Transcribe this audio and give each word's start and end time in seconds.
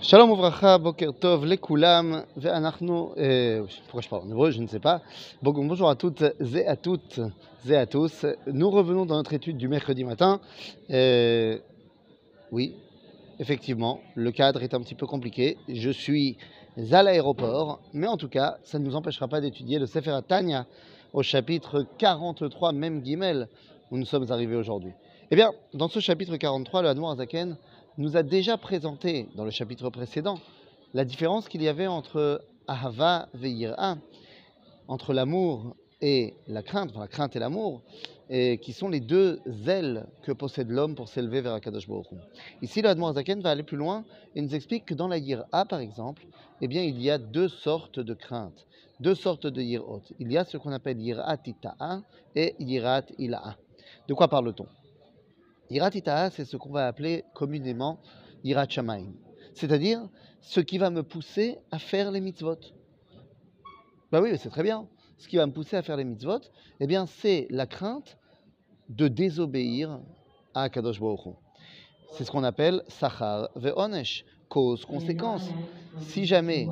Shalom 0.00 0.30
ouvracha, 0.30 0.78
boker 0.78 1.12
tov, 1.12 1.44
pourquoi 3.84 4.00
je 4.00 4.08
parle 4.08 4.22
en 4.22 4.30
hébreu, 4.30 4.50
je 4.50 4.60
ne 4.60 4.66
sais 4.66 4.78
pas. 4.78 5.02
bonjour 5.42 5.88
à 5.88 5.94
toutes 5.94 6.22
et 6.22 6.66
à 6.66 6.76
toutes 6.76 7.20
et 7.68 7.76
à 7.76 7.86
tous. 7.86 8.26
Nous 8.46 8.70
revenons 8.70 9.06
dans 9.06 9.16
notre 9.16 9.34
étude 9.34 9.56
du 9.56 9.68
mercredi 9.68 10.04
matin. 10.04 10.40
Euh, 10.90 11.58
oui, 12.52 12.74
effectivement, 13.38 14.00
le 14.14 14.30
cadre 14.32 14.62
est 14.62 14.74
un 14.74 14.80
petit 14.80 14.94
peu 14.94 15.06
compliqué. 15.06 15.58
Je 15.68 15.90
suis 15.90 16.36
à 16.90 17.02
l'aéroport, 17.02 17.80
mais 17.92 18.06
en 18.06 18.16
tout 18.16 18.28
cas, 18.28 18.56
ça 18.62 18.78
ne 18.78 18.84
nous 18.84 18.96
empêchera 18.96 19.28
pas 19.28 19.40
d'étudier 19.40 19.78
le 19.78 19.86
Sefer 19.86 20.18
Tanya 20.26 20.66
au 21.12 21.22
chapitre 21.22 21.86
43, 21.98 22.72
même 22.72 23.04
Gimel, 23.04 23.48
où 23.90 23.98
nous 23.98 24.04
sommes 24.04 24.30
arrivés 24.30 24.56
aujourd'hui. 24.56 24.92
Eh 25.30 25.36
bien, 25.36 25.52
dans 25.74 25.88
ce 25.88 26.00
chapitre 26.00 26.36
43, 26.36 26.82
le 26.82 26.88
Hadmour 26.88 27.10
Azaken 27.10 27.56
nous 27.96 28.16
a 28.16 28.22
déjà 28.22 28.56
présenté 28.56 29.28
dans 29.34 29.44
le 29.44 29.50
chapitre 29.50 29.90
précédent 29.90 30.38
la 30.94 31.04
différence 31.04 31.48
qu'il 31.48 31.62
y 31.62 31.68
avait 31.68 31.86
entre 31.86 32.42
Ahava 32.66 33.28
Ve'ira, 33.34 33.98
entre 34.86 35.12
l'amour 35.12 35.76
et 36.00 36.34
la 36.46 36.62
crainte, 36.62 36.94
la 36.96 37.08
crainte 37.08 37.34
et 37.36 37.38
l'amour, 37.38 37.82
et 38.30 38.58
qui 38.58 38.72
sont 38.72 38.88
les 38.88 39.00
deux 39.00 39.40
ailes 39.66 40.06
que 40.22 40.32
possède 40.32 40.70
l'homme 40.70 40.94
pour 40.94 41.08
s'élever 41.08 41.40
vers 41.40 41.54
Akadosh 41.54 41.88
Baruch. 41.88 42.06
Ici, 42.62 42.82
le 42.82 42.90
Hadmour 42.90 43.14
Zaken 43.14 43.40
va 43.40 43.50
aller 43.50 43.62
plus 43.62 43.76
loin 43.76 44.04
et 44.34 44.40
nous 44.40 44.54
explique 44.54 44.84
que 44.84 44.94
dans 44.94 45.08
la 45.08 45.18
Yira, 45.18 45.64
par 45.64 45.80
exemple, 45.80 46.26
eh 46.60 46.68
bien, 46.68 46.82
il 46.82 47.00
y 47.00 47.10
a 47.10 47.18
deux 47.18 47.48
sortes 47.48 48.00
de 48.00 48.14
craintes, 48.14 48.66
deux 49.00 49.14
sortes 49.14 49.46
de 49.46 49.62
Yirot. 49.62 50.02
Il 50.18 50.32
y 50.32 50.36
a 50.36 50.44
ce 50.44 50.56
qu'on 50.56 50.72
appelle 50.72 51.00
Yirat 51.00 51.38
Ita'a 51.46 52.02
et 52.34 52.54
Yirat 52.58 53.04
Ila'a. 53.18 53.56
De 54.08 54.14
quoi 54.14 54.28
parle-t-on? 54.28 54.66
Yirat 55.70 55.90
Ita'a, 55.94 56.30
c'est 56.30 56.44
ce 56.44 56.56
qu'on 56.56 56.70
va 56.70 56.86
appeler 56.86 57.24
communément 57.34 58.00
Yirat 58.44 58.68
Shamaim, 58.68 59.12
c'est-à-dire 59.54 60.08
ce 60.40 60.60
qui 60.60 60.78
va 60.78 60.90
me 60.90 61.02
pousser 61.02 61.58
à 61.70 61.78
faire 61.78 62.10
les 62.10 62.20
mitzvot. 62.20 62.58
Bah 64.10 64.20
oui, 64.22 64.30
c'est 64.38 64.48
très 64.48 64.62
bien. 64.62 64.86
Ce 65.18 65.28
qui 65.28 65.36
va 65.36 65.46
me 65.46 65.52
pousser 65.52 65.76
à 65.76 65.82
faire 65.82 65.96
les 65.96 66.04
mitzvot, 66.04 66.40
eh 66.80 66.86
bien, 66.86 67.06
c'est 67.06 67.46
la 67.50 67.66
crainte 67.66 68.16
de 68.88 69.08
désobéir 69.08 70.00
à 70.54 70.68
Kadosh 70.70 71.00
Baruch 71.00 71.26
Hu. 71.26 71.30
C'est 72.12 72.24
ce 72.24 72.30
qu'on 72.30 72.44
appelle 72.44 72.82
Sachar 72.88 73.50
Ve'onesh, 73.54 74.24
cause, 74.48 74.84
conséquence. 74.84 75.50
Si 76.00 76.24
jamais, 76.24 76.68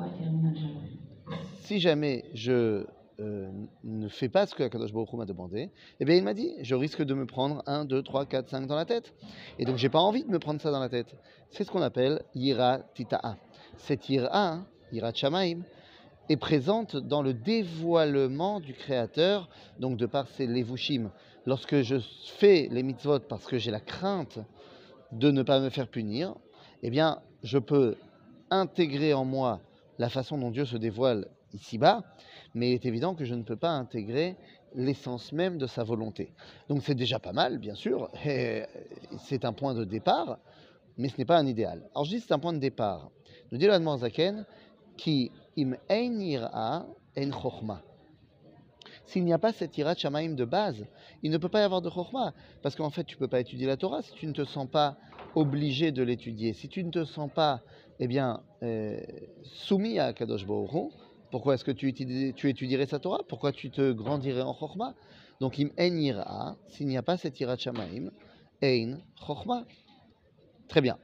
si 1.67 1.81
jamais 1.81 2.23
je 2.33 2.85
euh, 3.19 3.51
ne 3.83 4.07
fais 4.07 4.29
pas 4.29 4.45
ce 4.45 4.55
que 4.55 4.65
Kadosh 4.65 4.93
Baruch 4.93 5.11
m'a 5.13 5.25
demandé, 5.25 5.69
eh 5.99 6.05
bien, 6.05 6.15
il 6.15 6.23
m'a 6.23 6.33
dit, 6.33 6.53
je 6.61 6.75
risque 6.75 7.03
de 7.03 7.13
me 7.13 7.25
prendre 7.25 7.61
1, 7.65 7.83
2, 7.83 8.03
3, 8.03 8.25
4, 8.25 8.47
5 8.47 8.67
dans 8.67 8.75
la 8.77 8.85
tête. 8.85 9.13
Et 9.59 9.65
donc, 9.65 9.75
j'ai 9.75 9.89
pas 9.89 9.99
envie 9.99 10.23
de 10.23 10.29
me 10.29 10.39
prendre 10.39 10.61
ça 10.61 10.71
dans 10.71 10.79
la 10.79 10.87
tête. 10.87 11.13
C'est 11.51 11.65
ce 11.65 11.71
qu'on 11.71 11.81
appelle 11.81 12.21
Yira 12.35 12.79
Tita'a. 12.95 13.35
Cette 13.75 14.07
Yira, 14.07 14.61
Yira 14.93 15.13
Shamaim, 15.13 15.63
est 16.29 16.37
présente 16.37 16.95
dans 16.95 17.21
le 17.21 17.33
dévoilement 17.33 18.61
du 18.61 18.73
Créateur, 18.73 19.49
donc 19.77 19.97
de 19.97 20.05
par 20.05 20.29
ses 20.29 20.47
levushim. 20.47 21.11
Lorsque 21.45 21.81
je 21.81 21.97
fais 22.37 22.69
les 22.71 22.83
mitzvot 22.83 23.19
parce 23.19 23.45
que 23.45 23.57
j'ai 23.57 23.71
la 23.71 23.81
crainte 23.81 24.39
de 25.11 25.31
ne 25.31 25.43
pas 25.43 25.59
me 25.59 25.69
faire 25.69 25.89
punir, 25.89 26.33
eh 26.81 26.89
bien, 26.89 27.21
je 27.43 27.57
peux 27.57 27.97
intégrer 28.51 29.13
en 29.13 29.25
moi 29.25 29.59
la 29.99 30.07
façon 30.07 30.37
dont 30.37 30.51
Dieu 30.51 30.63
se 30.63 30.77
dévoile 30.77 31.27
ici-bas, 31.57 32.03
mais 32.53 32.71
il 32.71 32.73
est 32.73 32.85
évident 32.85 33.15
que 33.15 33.25
je 33.25 33.35
ne 33.35 33.43
peux 33.43 33.55
pas 33.55 33.71
intégrer 33.71 34.37
l'essence 34.75 35.31
même 35.31 35.57
de 35.57 35.67
sa 35.67 35.83
volonté. 35.83 36.33
Donc 36.69 36.83
c'est 36.83 36.95
déjà 36.95 37.19
pas 37.19 37.33
mal, 37.33 37.57
bien 37.57 37.75
sûr, 37.75 38.09
c'est 38.23 39.43
un 39.43 39.53
point 39.53 39.73
de 39.73 39.83
départ, 39.83 40.39
mais 40.97 41.09
ce 41.09 41.17
n'est 41.17 41.25
pas 41.25 41.37
un 41.37 41.47
idéal. 41.47 41.89
Alors 41.93 42.05
je 42.05 42.11
dis 42.15 42.19
c'est 42.19 42.33
un 42.33 42.39
point 42.39 42.53
de 42.53 42.59
départ. 42.59 43.11
Nous 43.51 43.57
dit 43.57 43.67
le 43.67 43.97
Zaken 43.97 44.45
qui 44.97 45.31
im 45.57 45.73
ein 45.89 46.19
yira 46.19 46.85
ein 47.15 47.31
chokhma. 47.31 47.81
S'il 49.05 49.23
n'y 49.23 49.31
a 49.33 49.37
pas 49.37 49.53
cette 49.53 49.77
ira 49.77 49.95
shamaim 49.95 50.35
de 50.35 50.43
base, 50.43 50.85
il 51.23 51.31
ne 51.31 51.37
peut 51.37 51.49
pas 51.49 51.61
y 51.61 51.63
avoir 51.63 51.81
de 51.81 51.89
chokhma, 51.89 52.33
parce 52.61 52.75
qu'en 52.75 52.89
fait 52.89 53.03
tu 53.03 53.15
ne 53.15 53.19
peux 53.19 53.27
pas 53.27 53.39
étudier 53.39 53.65
la 53.65 53.77
Torah 53.77 54.01
si 54.01 54.11
tu 54.13 54.27
ne 54.27 54.33
te 54.33 54.43
sens 54.43 54.67
pas 54.69 54.97
obligé 55.33 55.91
de 55.91 56.03
l'étudier, 56.03 56.53
si 56.53 56.67
tu 56.67 56.83
ne 56.83 56.91
te 56.91 57.05
sens 57.05 57.31
pas 57.33 57.61
eh 57.99 58.07
bien, 58.07 58.41
euh, 58.63 58.99
soumis 59.43 59.99
à 59.99 60.13
Kadosh 60.13 60.45
Baruch 60.45 60.93
pourquoi 61.31 61.55
est-ce 61.55 61.63
que 61.63 61.71
tu, 61.71 61.89
étudie- 61.89 62.33
tu 62.33 62.49
étudierais 62.49 62.85
sa 62.85 62.99
Torah? 62.99 63.21
Pourquoi 63.27 63.51
tu 63.51 63.69
te 63.69 63.91
grandirais 63.91 64.41
en 64.41 64.53
chokhma 64.53 64.93
Donc 65.39 65.59
im 65.59 65.69
ein 65.77 65.97
yira, 65.97 66.55
s'il 66.67 66.87
n'y 66.87 66.97
a 66.97 67.03
pas 67.03 67.17
cette 67.17 67.39
ira 67.39 67.57
shamaim, 67.57 68.11
ein 68.63 68.97
chokhma. 69.25 69.65
Très 70.67 70.81
bien. 70.81 70.97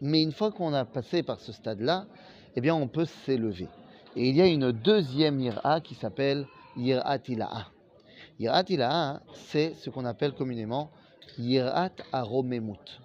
Mais 0.00 0.22
une 0.22 0.32
fois 0.32 0.52
qu'on 0.52 0.72
a 0.72 0.84
passé 0.84 1.22
par 1.22 1.40
ce 1.40 1.52
stade-là, 1.52 2.06
eh 2.56 2.60
bien, 2.60 2.74
on 2.74 2.88
peut 2.88 3.06
s'élever. 3.06 3.68
Et 4.16 4.28
il 4.28 4.36
y 4.36 4.42
a 4.42 4.46
une 4.46 4.70
deuxième 4.70 5.40
ira 5.40 5.80
qui 5.80 5.94
s'appelle 5.94 6.46
yirat 6.76 7.18
ila'a. 7.28 7.68
Yirat 8.38 8.64
ila'a, 8.68 9.22
c'est 9.34 9.74
ce 9.74 9.90
qu'on 9.90 10.04
appelle 10.04 10.32
communément 10.32 10.90
yirat 11.38 11.90
aromemut. 12.12 13.00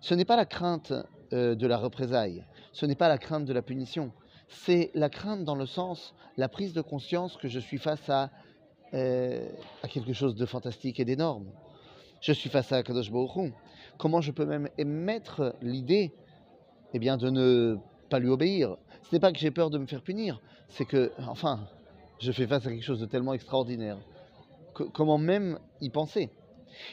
Ce 0.00 0.14
n'est 0.14 0.24
pas 0.24 0.36
la 0.36 0.44
crainte 0.46 0.92
euh, 1.32 1.54
de 1.54 1.66
la 1.66 1.76
représailles, 1.76 2.44
ce 2.72 2.86
n'est 2.86 2.94
pas 2.94 3.08
la 3.08 3.18
crainte 3.18 3.44
de 3.44 3.52
la 3.52 3.62
punition, 3.62 4.12
c'est 4.48 4.90
la 4.94 5.08
crainte 5.08 5.44
dans 5.44 5.54
le 5.54 5.66
sens, 5.66 6.14
la 6.36 6.48
prise 6.48 6.72
de 6.72 6.80
conscience 6.82 7.36
que 7.36 7.48
je 7.48 7.58
suis 7.58 7.78
face 7.78 8.08
à, 8.08 8.30
euh, 8.92 9.48
quelque 9.90 10.12
chose 10.12 10.34
de 10.34 10.46
fantastique 10.46 11.00
et 11.00 11.04
d'énorme. 11.04 11.46
Je 12.20 12.32
suis 12.32 12.50
face 12.50 12.72
à 12.72 12.82
Kadosh 12.82 13.10
Baruch. 13.10 13.52
Comment 13.98 14.20
je 14.20 14.32
peux 14.32 14.46
même 14.46 14.68
émettre 14.78 15.54
l'idée 15.62 16.12
eh 16.92 16.98
bien, 16.98 17.16
de 17.16 17.30
ne 17.30 17.78
pas 18.08 18.18
lui 18.18 18.28
obéir? 18.28 18.76
Ce 19.02 19.14
n'est 19.14 19.20
pas 19.20 19.32
que 19.32 19.38
j'ai 19.38 19.50
peur 19.50 19.70
de 19.70 19.78
me 19.78 19.86
faire 19.86 20.02
punir, 20.02 20.40
c'est 20.68 20.84
que, 20.84 21.12
enfin, 21.28 21.66
je 22.20 22.32
fais 22.32 22.46
face 22.46 22.66
à 22.66 22.70
quelque 22.70 22.84
chose 22.84 23.00
de 23.00 23.06
tellement 23.06 23.34
extraordinaire. 23.34 23.98
Co- 24.72 24.88
comment 24.90 25.18
même 25.18 25.58
y 25.80 25.90
penser? 25.90 26.30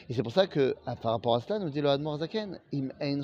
Et 0.08 0.14
c'est 0.14 0.22
pour 0.22 0.32
ça 0.32 0.46
que, 0.46 0.76
à- 0.86 0.96
par 0.96 1.12
rapport 1.12 1.34
à 1.34 1.40
cela, 1.40 1.58
nous 1.58 1.70
dit 1.70 1.80
le 1.80 1.88
Hadmor 1.88 2.18
Zaken, 2.18 2.60
Im 2.74 2.90
ein 3.00 3.22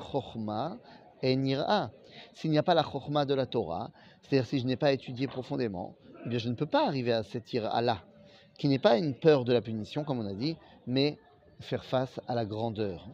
chokhma 1.23 1.35
en 1.35 1.45
ira. 1.45 1.91
S'il 2.35 2.51
n'y 2.51 2.59
a 2.59 2.63
pas 2.63 2.75
la 2.75 2.83
chokhma 2.83 3.25
de 3.25 3.35
la 3.35 3.47
Torah, 3.47 3.91
c'est-à-dire 4.23 4.47
si 4.47 4.59
je 4.59 4.67
n'ai 4.67 4.77
pas 4.77 4.93
étudié 4.93 5.27
profondément, 5.27 5.95
eh 6.25 6.29
bien, 6.29 6.39
je 6.39 6.49
ne 6.49 6.55
peux 6.55 6.67
pas 6.67 6.87
arriver 6.87 7.13
à 7.13 7.23
cette 7.23 7.53
ira-là, 7.53 8.03
qui 8.59 8.69
n'est 8.69 8.79
pas 8.79 8.99
une 8.99 9.15
peur 9.15 9.45
de 9.45 9.53
la 9.53 9.61
punition, 9.61 10.05
comme 10.05 10.21
on 10.21 10.27
a 10.27 10.35
dit, 10.35 10.57
mais 10.87 11.19
faire 11.61 11.85
face 11.85 12.21
à 12.27 12.35
la 12.35 12.45
grandeur. 12.45 13.09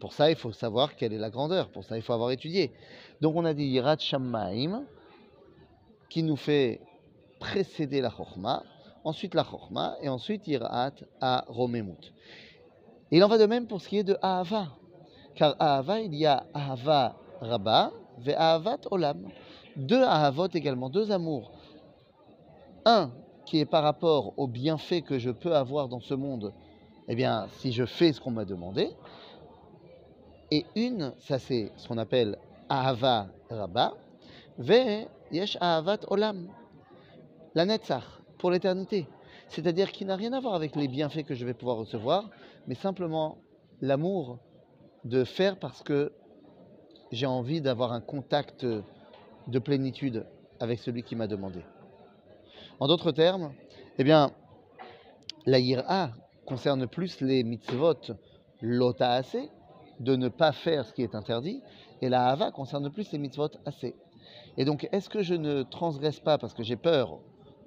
Pour 0.00 0.12
ça, 0.12 0.30
il 0.30 0.36
faut 0.36 0.52
savoir 0.52 0.94
quelle 0.96 1.12
est 1.12 1.18
la 1.18 1.30
grandeur. 1.30 1.70
Pour 1.70 1.84
ça, 1.84 1.96
il 1.96 2.02
faut 2.02 2.12
avoir 2.12 2.30
étudié. 2.30 2.72
Donc, 3.20 3.34
on 3.36 3.44
a 3.44 3.54
dit 3.54 3.64
Yirat 3.64 3.98
Shamaim, 3.98 4.84
qui 6.10 6.22
nous 6.22 6.36
fait 6.36 6.80
précéder 7.40 8.00
la 8.00 8.10
Chokhmah, 8.10 8.62
ensuite 9.04 9.34
la 9.34 9.44
Chokhmah, 9.44 9.96
et 10.02 10.08
ensuite 10.08 10.46
Yirat 10.46 10.92
à 11.20 11.44
Romemut. 11.48 12.12
Il 13.10 13.24
en 13.24 13.28
va 13.28 13.38
de 13.38 13.46
même 13.46 13.66
pour 13.66 13.80
ce 13.80 13.88
qui 13.88 13.98
est 13.98 14.04
de 14.04 14.18
Ahava. 14.20 14.68
Car 15.34 15.56
Ahava, 15.58 16.00
il 16.00 16.14
y 16.14 16.26
a 16.26 16.46
Ahava 16.52 17.16
Rabba, 17.40 17.92
ve 18.18 18.32
Ahavat 18.36 18.80
Olam. 18.90 19.28
Deux 19.76 20.02
Ahavot 20.02 20.48
également, 20.48 20.88
deux 20.88 21.12
amours. 21.12 21.52
Un 22.84 23.10
qui 23.44 23.60
est 23.60 23.66
par 23.66 23.82
rapport 23.82 24.32
aux 24.36 24.48
bienfaits 24.48 25.02
que 25.02 25.18
je 25.18 25.30
peux 25.30 25.54
avoir 25.54 25.88
dans 25.88 26.00
ce 26.00 26.14
monde, 26.14 26.52
eh 27.08 27.14
bien, 27.14 27.46
si 27.58 27.72
je 27.72 27.84
fais 27.84 28.12
ce 28.12 28.20
qu'on 28.20 28.32
m'a 28.32 28.44
demandé, 28.44 28.90
et 30.50 30.64
une, 30.74 31.12
ça 31.18 31.38
c'est 31.38 31.72
ce 31.76 31.86
qu'on 31.88 31.98
appelle 31.98 32.38
Ahava 32.68 33.28
Rabba, 33.50 33.94
Ve 34.58 35.06
Yesh 35.30 35.56
Ahavat 35.60 35.98
Olam, 36.08 36.48
la 37.54 37.66
Netzach, 37.66 38.04
pour 38.38 38.50
l'éternité. 38.50 39.06
C'est-à-dire 39.48 39.92
qui 39.92 40.04
n'a 40.04 40.16
rien 40.16 40.32
à 40.32 40.40
voir 40.40 40.54
avec 40.54 40.74
les 40.74 40.88
bienfaits 40.88 41.24
que 41.24 41.34
je 41.34 41.44
vais 41.44 41.54
pouvoir 41.54 41.76
recevoir, 41.76 42.28
mais 42.66 42.74
simplement 42.74 43.38
l'amour 43.80 44.38
de 45.04 45.24
faire 45.24 45.58
parce 45.58 45.82
que 45.82 46.12
j'ai 47.12 47.26
envie 47.26 47.60
d'avoir 47.60 47.92
un 47.92 48.00
contact 48.00 48.64
de 48.64 49.58
plénitude 49.58 50.26
avec 50.60 50.78
celui 50.80 51.02
qui 51.02 51.16
m'a 51.16 51.26
demandé. 51.26 51.60
En 52.80 52.88
d'autres 52.88 53.12
termes, 53.12 53.52
eh 53.98 54.04
bien, 54.04 54.32
la 55.46 55.58
yira 55.58 56.10
concerne 56.44 56.86
plus 56.86 57.20
les 57.20 57.44
mitzvot 57.44 58.14
lotaase, 58.60 59.36
de 60.00 60.16
ne 60.16 60.28
pas 60.28 60.52
faire 60.52 60.84
ce 60.84 60.92
qui 60.92 61.02
est 61.02 61.14
interdit, 61.14 61.62
et 62.02 62.08
la 62.08 62.26
hava 62.26 62.50
concerne 62.50 62.90
plus 62.90 63.10
les 63.12 63.18
mitzvot 63.18 63.48
assez. 63.64 63.94
Et 64.58 64.64
donc, 64.64 64.88
est-ce 64.92 65.08
que 65.08 65.22
je 65.22 65.34
ne 65.34 65.62
transgresse 65.62 66.20
pas 66.20 66.38
parce 66.38 66.54
que 66.54 66.62
j'ai 66.62 66.76
peur, 66.76 67.18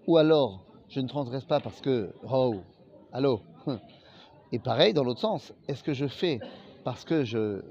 ou 0.07 0.17
alors 0.17 0.65
je 0.89 0.99
ne 0.99 1.07
transgresse 1.07 1.45
pas 1.45 1.59
parce 1.59 1.81
que, 1.81 2.13
oh, 2.29 2.55
allô? 3.11 3.41
Et 4.51 4.57
pareil, 4.57 4.93
dans 4.93 5.03
l'autre 5.03 5.19
sens, 5.19 5.53
est-ce 5.67 5.83
que 5.83 5.93
je 5.93 6.07
fais 6.07 6.39
parce 6.83 7.03
que 7.03 7.23
je 7.23 7.61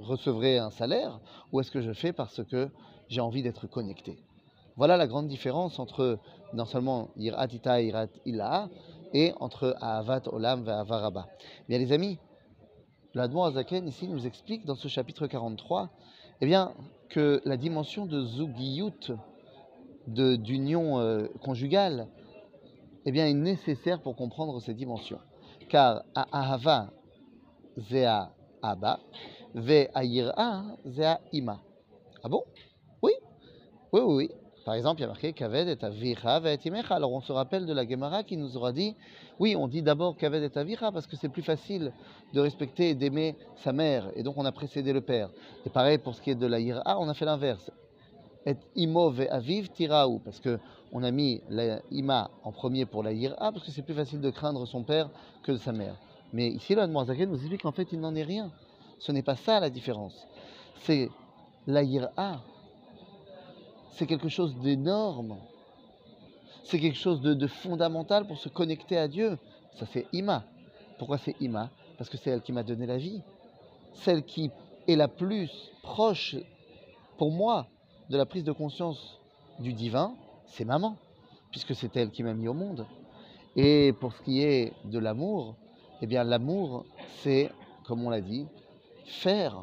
recevrai 0.00 0.58
un 0.58 0.70
salaire, 0.70 1.20
ou 1.52 1.60
est-ce 1.60 1.70
que 1.70 1.80
je 1.80 1.92
fais 1.92 2.12
parce 2.12 2.42
que 2.44 2.68
j'ai 3.08 3.20
envie 3.20 3.42
d'être 3.42 3.66
connecté? 3.66 4.18
Voilà 4.76 4.96
la 4.96 5.06
grande 5.06 5.28
différence 5.28 5.78
entre 5.78 6.18
non 6.52 6.64
seulement 6.66 7.08
Yirat 7.16 7.46
Ita 7.46 7.80
et 7.80 7.86
Yirat 7.86 8.08
Ila, 8.26 8.68
et 9.12 9.32
entre 9.40 9.76
Ahavat 9.80 10.22
Olam 10.26 10.66
et 10.66 10.70
Avaraba. 10.70 11.28
Bien 11.68 11.78
les 11.78 11.92
amis, 11.92 12.18
l'Admon 13.14 13.44
Azaken 13.44 13.88
ici 13.88 14.08
nous 14.08 14.26
explique 14.26 14.66
dans 14.66 14.74
ce 14.74 14.88
chapitre 14.88 15.26
43 15.26 15.90
eh 16.40 16.46
bien, 16.46 16.74
que 17.08 17.40
la 17.44 17.56
dimension 17.56 18.06
de 18.06 18.24
Zugiyut, 18.24 19.12
d'union 20.06 20.98
euh, 20.98 21.26
conjugale, 21.42 22.08
eh 23.06 23.12
bien, 23.12 23.26
est 23.26 23.34
nécessaire 23.34 24.00
pour 24.00 24.16
comprendre 24.16 24.60
ces 24.60 24.74
dimensions. 24.74 25.20
Car 25.68 26.02
Ahava, 26.14 26.90
Zea 27.78 28.32
Ah 32.24 32.28
bon? 32.28 32.42
Oui, 33.02 33.12
oui, 33.92 34.00
oui, 34.00 34.14
oui. 34.14 34.30
Par 34.64 34.74
exemple, 34.74 35.00
il 35.00 35.02
y 35.02 35.04
a 35.04 35.08
marqué 35.08 35.32
Kaved 35.32 35.68
et. 35.68 35.78
Alors 36.90 37.12
on 37.12 37.20
se 37.20 37.30
rappelle 37.30 37.66
de 37.66 37.72
la 37.72 37.88
Gemara 37.88 38.24
qui 38.24 38.36
nous 38.36 38.56
aura 38.56 38.72
dit 38.72 38.96
oui, 39.38 39.54
on 39.54 39.68
dit 39.68 39.82
d'abord 39.82 40.16
Kaved 40.16 40.42
et 40.42 40.50
parce 40.50 41.06
que 41.06 41.14
c'est 41.14 41.28
plus 41.28 41.42
facile 41.42 41.92
de 42.34 42.40
respecter 42.40 42.90
et 42.90 42.94
d'aimer 42.96 43.36
sa 43.58 43.72
mère. 43.72 44.10
Et 44.16 44.24
donc 44.24 44.36
on 44.36 44.44
a 44.44 44.50
précédé 44.50 44.92
le 44.92 45.02
père. 45.02 45.30
Et 45.64 45.70
pareil 45.70 45.98
pour 45.98 46.16
ce 46.16 46.20
qui 46.20 46.30
est 46.30 46.34
de 46.34 46.46
la 46.46 46.58
Ira, 46.58 46.82
on 46.98 47.08
a 47.08 47.14
fait 47.14 47.26
l'inverse. 47.26 47.70
Et 48.44 48.56
Imo 48.74 49.10
ve 49.10 49.28
Aviv 49.30 49.68
Tiraou. 49.68 50.18
Parce 50.18 50.40
que 50.40 50.58
on 50.92 51.04
a 51.04 51.12
mis 51.12 51.42
la 51.48 51.80
Ima 51.92 52.30
en 52.42 52.50
premier 52.50 52.86
pour 52.86 53.04
la 53.04 53.12
Ira 53.12 53.52
parce 53.52 53.64
que 53.64 53.70
c'est 53.70 53.82
plus 53.82 53.94
facile 53.94 54.20
de 54.20 54.30
craindre 54.30 54.66
son 54.66 54.82
père 54.82 55.10
que 55.44 55.56
sa 55.56 55.70
mère. 55.70 55.94
Mais 56.32 56.48
ici, 56.48 56.74
là, 56.74 56.86
Zaken 57.04 57.30
nous 57.30 57.36
explique 57.36 57.62
qu'en 57.62 57.72
fait, 57.72 57.92
il 57.92 58.00
n'en 58.00 58.14
est 58.14 58.22
rien. 58.22 58.50
Ce 58.98 59.12
n'est 59.12 59.22
pas 59.22 59.36
ça 59.36 59.60
la 59.60 59.70
différence. 59.70 60.26
C'est 60.82 61.10
la 61.66 61.82
Ira. 61.82 62.42
C'est 63.90 64.06
quelque 64.06 64.28
chose 64.28 64.56
d'énorme. 64.56 65.36
C'est 66.64 66.78
quelque 66.78 66.98
chose 66.98 67.20
de, 67.20 67.34
de 67.34 67.46
fondamental 67.46 68.26
pour 68.26 68.38
se 68.38 68.48
connecter 68.48 68.98
à 68.98 69.08
Dieu. 69.08 69.38
Ça, 69.74 69.86
c'est 69.86 70.06
Ima. 70.12 70.44
Pourquoi 70.98 71.18
c'est 71.18 71.36
Ima? 71.40 71.70
Parce 71.96 72.10
que 72.10 72.16
c'est 72.16 72.30
elle 72.30 72.42
qui 72.42 72.52
m'a 72.52 72.62
donné 72.62 72.86
la 72.86 72.98
vie. 72.98 73.22
Celle 73.94 74.24
qui 74.24 74.50
est 74.86 74.96
la 74.96 75.08
plus 75.08 75.50
proche, 75.82 76.36
pour 77.18 77.30
moi, 77.30 77.66
de 78.10 78.16
la 78.16 78.26
prise 78.26 78.44
de 78.44 78.52
conscience 78.52 79.18
du 79.58 79.72
divin, 79.72 80.14
c'est 80.46 80.64
maman, 80.64 80.96
puisque 81.50 81.74
c'est 81.74 81.96
elle 81.96 82.10
qui 82.10 82.22
m'a 82.22 82.34
mis 82.34 82.48
au 82.48 82.54
monde. 82.54 82.86
Et 83.56 83.94
pour 84.00 84.12
ce 84.12 84.22
qui 84.22 84.42
est 84.42 84.74
de 84.84 84.98
l'amour, 84.98 85.56
eh 86.02 86.06
bien 86.06 86.24
l'amour, 86.24 86.84
c'est, 87.22 87.50
comme 87.84 88.04
on 88.04 88.10
l'a 88.10 88.20
dit, 88.20 88.46
faire 89.04 89.62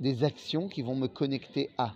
des 0.00 0.24
actions 0.24 0.68
qui 0.68 0.82
vont 0.82 0.94
me 0.94 1.08
connecter 1.08 1.70
à. 1.78 1.92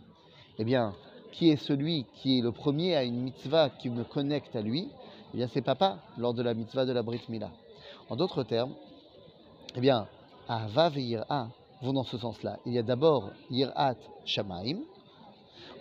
Eh 0.59 0.65
bien, 0.65 0.95
qui 1.33 1.51
est 1.51 1.57
celui 1.57 2.07
qui 2.15 2.39
est 2.39 2.43
le 2.43 2.53
premier 2.53 2.95
à 2.95 3.05
une 3.05 3.21
mitzvah 3.21 3.71
qui 3.71 3.89
me 3.89 4.05
connecte 4.05 4.55
à 4.55 4.61
lui? 4.61 4.89
Eh 5.33 5.39
bien, 5.39 5.49
c'est 5.49 5.63
papa 5.63 5.99
lors 6.19 6.35
de 6.35 6.43
la 6.43 6.55
mitzvah 6.55 6.85
de 6.85 6.93
la 6.93 7.03
Brit 7.03 7.23
Mila. 7.29 7.51
En 8.11 8.17
d'autres 8.17 8.43
termes, 8.43 8.75
eh 9.75 9.81
bien, 9.81 10.07
et 10.51 11.01
Yir'a 11.01 11.49
vont 11.81 11.93
dans 11.93 12.05
ce 12.05 12.19
sens-là. 12.19 12.59
Il 12.67 12.73
y 12.73 12.79
a 12.79 12.83
d'abord 12.83 13.31
Yir'at 13.51 13.97
Shamaim, 14.25 14.81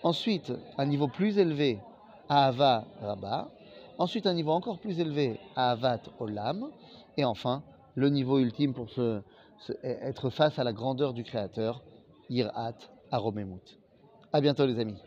ensuite 0.04 0.52
un 0.78 0.86
niveau 0.86 1.08
plus 1.08 1.38
élevé, 1.38 1.80
Ahava 2.30 2.86
Rabba, 3.02 3.50
ensuite 4.02 4.26
un 4.26 4.34
niveau 4.34 4.52
encore 4.52 4.80
plus 4.80 5.00
élevé, 5.00 5.40
Ahavat 5.56 6.02
Olam, 6.20 6.70
et 7.18 7.24
enfin 7.24 7.62
le 7.96 8.10
niveau 8.10 8.40
ultime 8.40 8.74
pour 8.74 8.90
se, 8.90 9.22
être 9.84 10.32
face 10.32 10.58
à 10.58 10.64
la 10.64 10.74
grandeur 10.74 11.14
du 11.14 11.24
Créateur, 11.24 11.84
Yir'at 12.30 12.78
Aromemut. 13.12 13.80
À 14.34 14.42
bientôt 14.42 14.66
les 14.66 14.80
amis. 14.80 14.98